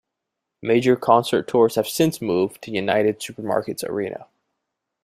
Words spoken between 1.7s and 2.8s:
have since moved to